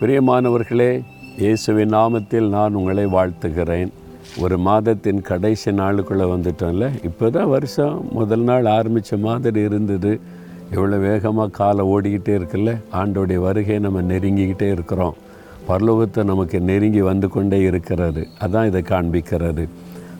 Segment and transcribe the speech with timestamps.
[0.00, 0.90] பிரியமானவர்களே
[1.42, 3.88] இயேசுவின் நாமத்தில் நான் உங்களை வாழ்த்துகிறேன்.
[4.42, 10.12] ஒரு மாதத்தின் கடைசி நாளுக்குள்ளே வந்துட்டோம்ல இப்போ தான் வருஷம் முதல் நாள் ஆரம்பித்த மாதிரி இருந்தது.
[10.74, 15.16] எவ்வளோ வேகமாக காலை ஓடிக்கிட்டே இருக்குல்ல ஆண்டோடைய வருகையை நம்ம நெருங்கிக்கிட்டே இருக்கிறோம்.
[15.70, 19.66] பரலோகத்தை நமக்கு நெருங்கி வந்து கொண்டே இருக்கிறாரு அதான் இதை காண்பிக்கிறாரு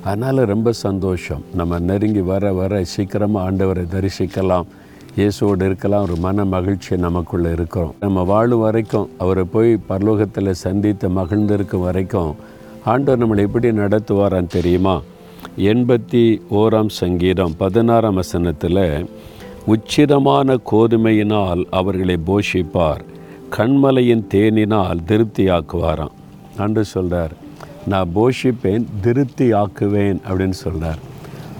[0.04, 4.68] அதனால் ரொம்ப சந்தோஷம் நம்ம நெருங்கி வர வர சீக்கிரமாக ஆண்டவரை தரிசிக்கலாம்.
[5.16, 7.94] இயேசுவோடு இருக்கலாம் ஒரு மன மகிழ்ச்சி நமக்குள்ளே இருக்கிறோம்.
[8.00, 12.34] நம்ம வாழும் வரைக்கும் அவரை போய் பரலோகத்தில் சந்தித்து மகிழ்ந்திருக்கும் வரைக்கும்
[12.84, 15.00] ஆண்டவர் நம்மளை எப்படி நடத்துவாரான்னு தெரியுமா?
[15.56, 19.08] எண்பத்தி ஓராம் சங்கீதம் பதினாறாம் வசனத்தில்
[19.74, 23.02] உச்சிதமான கோதுமையினால் அவர்களை போஷிப்பார்
[23.56, 26.16] கண்மலையின் தேனினால் திருப்தியாக்குவாராம்.
[26.58, 27.34] அன்று சொல்கிறார்
[27.86, 31.00] நான் போஷிப்பேன் திருப்தி ஆக்குவேன் அப்படின்னு சொல்கிறார்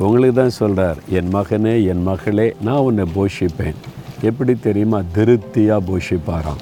[0.07, 3.79] உங்களுக்கு தான் சொல்கிறார் என் மகனே என் மகளே நான் உன்னை போஷிப்பேன்.
[4.29, 4.99] எப்படி தெரியுமா?
[5.17, 6.61] திருப்தியாக போஷிப்பாராம்.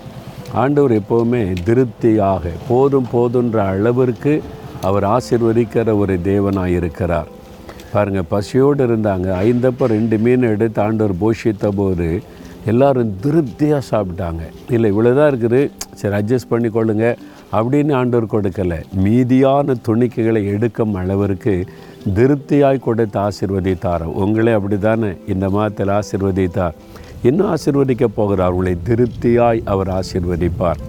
[0.63, 4.35] ஆண்டவர் எப்போவுமே திருப்தியாக போதும் போதுன்ற அளவிற்கு
[4.89, 7.29] அவர் ஆசிர்வதிக்கிற ஒரு தேவனாக இருக்கிறார்.
[7.93, 12.09] பாருங்கள் பசியோடு இருந்தாங்க ஐந்தப்போ ரெண்டு மீன் எடுத்து ஆண்டவர் போஷித்த போது
[12.71, 14.43] எல்லோரும் திருப்தியாக சாப்பிட்டாங்க.
[14.75, 15.61] இல்லை இவ்வளோதான் இருக்குது.
[16.01, 17.19] சரி அட்ஜஸ்ட் பண்ணிக்கொள்ளுங்கள்
[17.57, 18.79] அப்படின்னு ஆண்டவர் கொடுக்கலை.
[19.05, 21.55] மீதியான துணிக்கைகளை எடுக்கும் அளவிற்கு
[22.17, 24.05] திருப்தியாய் கொடுத்து ஆசிர்வதித்தார்.
[24.23, 26.77] உங்களே அப்படி தானே இந்த மாதத்தில் ஆசிர்வதித்தார்.
[27.29, 28.55] இன்னும் ஆசிர்வதிக்க போகிறார்.
[28.57, 30.81] உங்களை திருப்தியாய் அவர் ஆசிர்வதிப்பார்.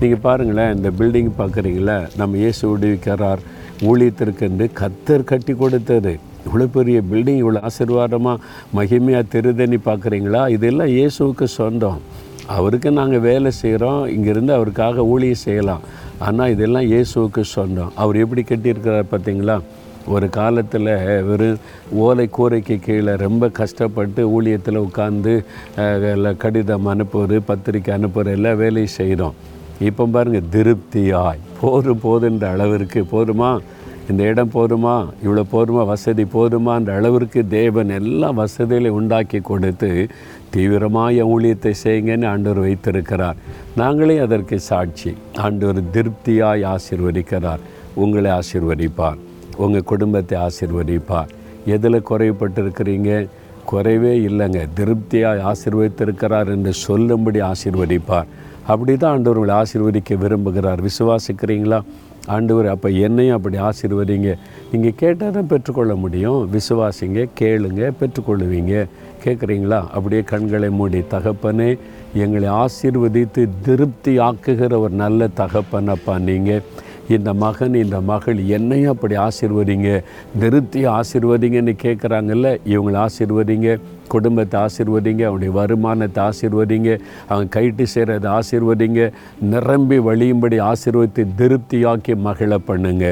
[0.00, 3.42] நீங்கள் பாருங்களேன் இந்த பில்டிங் பார்க்குறீங்களா நம்ம இயேசு விடுவிக்கிறார்
[3.90, 6.12] ஊழியத்திற்கென்று கத்தர் கட்டி கொடுத்தது.
[6.46, 8.42] இவ்வளோ பெரிய பில்டிங் இவ்வளோ ஆசீர்வாதமாக
[8.78, 10.42] மகிமையாக திருதணி பார்க்குறீங்களா?
[10.56, 12.00] இதெல்லாம் இயேசுவுக்கு சொந்தம்.
[12.56, 15.84] அவருக்கு நாங்கள் வேலை செய்கிறோம் இங்கேருந்து அவருக்காக ஊழியம் செய்யலாம்.
[16.26, 17.92] ஆனால் இதெல்லாம் இயேசுவுக்கு சொந்தம்.
[18.02, 19.56] அவர் எப்படி கட்டியிருக்கிறார் பார்த்தீங்களா?
[20.14, 20.90] ஒரு காலத்தில்
[21.28, 21.58] வெறும்
[22.04, 25.32] ஓலை கூரைக்கு கீழே ரொம்ப கஷ்டப்பட்டு ஊழியத்தில் உட்காந்து
[26.44, 29.36] கடிதம் அனுப்புவது பத்திரிக்கை அனுப்புகிற எல்லா வேலையும் செய்கிறோம்
[29.88, 31.44] இப்போ பாருங்கள் திருப்தியாய்.
[31.60, 33.00] போதும் போதுன்ற அளவிற்கு.
[33.14, 33.52] போதுமா?
[34.10, 35.08] இந்த இடம் போதுமா?
[35.24, 35.86] இவ்வளோ போதுமா?
[35.86, 40.08] வசதி போருமான்ற அளவிற்கு தேவன் எல்லா வசதிகளையும் உண்டாக்கி கொடுத்து
[40.50, 43.36] தீவிரமாக ஊழியத்தை செய்யுங்கன்னு ஆண்டவர் வைத்திருக்கிறார்.
[43.76, 45.16] நாங்களே அதற்கு சாட்சி.
[45.36, 47.58] ஆண்டவர் திருப்தியாய் ஆசிர்வதிக்கிறார்.
[47.94, 49.16] உங்களை ஆசிர்வதிப்பார்.
[49.56, 51.26] உங்கள் குடும்பத்தை ஆசிர்வதிப்பார்.
[51.66, 53.28] எதில் குறைவுபட்டிருக்கிறீங்க?
[53.72, 54.68] குறைவே இல்லைங்க.
[54.74, 58.24] திருப்தியாக ஆசிர்வதித்திருக்கிறார் என்று சொல்லும்படி ஆசிர்வதிப்பார்.
[58.66, 60.88] அப்படி தான் ஆண்டவர்களை ஆசிர்வதிக்க விரும்புகிறார்.
[60.88, 61.82] விசுவாசிக்கிறீங்களா?
[62.26, 64.36] ஆண்டவர் அப்போ என்னையும் அப்படி ஆசீர்வதிங்க.
[64.72, 66.50] நீங்கள் கேட்டால் தான் பெற்றுக்கொள்ள முடியும்.
[66.52, 68.86] விசுவாசிங்க கேளுங்க பெற்றுக்கொள்ளுவீங்க.
[69.24, 71.78] கேட்குறீங்களா அப்படியே கண்களை மூடி தகப்பனே
[72.14, 76.62] எங்களை ஆசீர்வதித்து திருப்தி ஆக்குகிற ஒரு நல்ல தகப்பனப்பா நீங்கள்
[77.08, 80.02] இந்த மகன் இந்த மகள் என்னையும் அப்படி ஆசீர்வதிங்க.
[80.38, 83.78] திருப்தி ஆசிர்வதிங்கன்னு கேட்குறாங்கல்ல இவங்களை ஆசீர்வதிங்க.
[84.14, 86.90] குடும்பத்தை ஆசிர்வதிங்க அவனுடைய வருமானத்தை ஆசிர்வதிங்க
[87.32, 89.00] அவன் கைட்டு செய்கிறத ஆசிர்வதிங்க
[89.52, 93.04] நிரம்பி வழியும்படி ஆசிர்வதித்து திருப்தியாக்கி மகிழ பண்ணுங்க.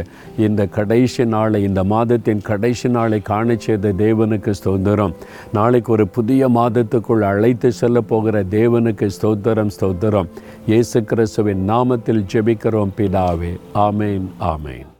[0.46, 5.16] இந்த கடைசி நாளை இந்த மாதத்தின் கடைசி நாளை காண செய்த தேவனுக்கு ஸ்தோத்திரம்.
[5.58, 10.30] நாளைக்கு ஒரு புதிய மாதத்துக்குள் அழைத்து செல்ல போகிற தேவனுக்கு ஸ்தோத்திரம் ஸ்தோத்திரம்.
[10.70, 13.52] இயேசு கிறிஸ்துவின் நாமத்தில் ஜெபிக்கிறோம் பிதாவே.
[13.88, 14.90] ஆமேன் ஆமேன்.